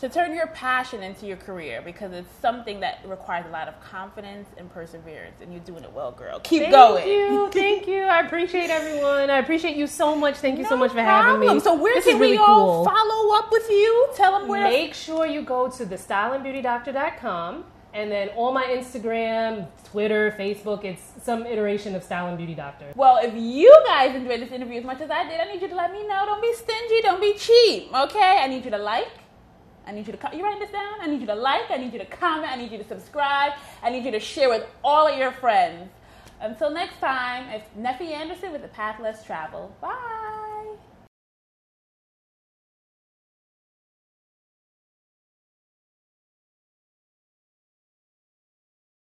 [0.00, 3.80] to turn your passion into your career because it's something that requires a lot of
[3.80, 6.40] confidence and perseverance, and you're doing it well, girl.
[6.40, 7.08] Keep Thank going.
[7.08, 8.02] you, thank you.
[8.02, 9.30] I appreciate everyone.
[9.30, 10.36] I appreciate you so much.
[10.36, 11.46] Thank you so much for having me.
[11.46, 11.64] problem.
[11.64, 12.84] So where this can really we all cool.
[12.84, 14.08] follow up with you?
[14.14, 14.64] Tell them where.
[14.64, 20.84] to Make sure you go to the thestyleandbeautydoctor.com and then all my Instagram, Twitter, Facebook,
[20.84, 22.92] it's some iteration of Style and Beauty Doctor.
[22.94, 25.68] Well, if you guys enjoyed this interview as much as I did, I need you
[25.68, 26.24] to let me know.
[26.26, 27.00] Don't be stingy.
[27.00, 27.94] Don't be cheap.
[27.94, 28.38] Okay?
[28.42, 29.08] I need you to like.
[29.86, 30.36] I need you to.
[30.36, 31.00] You writing this down?
[31.00, 31.70] I need you to like.
[31.70, 32.50] I need you to comment.
[32.50, 33.52] I need you to subscribe.
[33.82, 35.90] I need you to share with all of your friends.
[36.40, 39.74] Until next time, it's Neffy Anderson with The Path Less Travel.
[39.80, 40.25] Bye.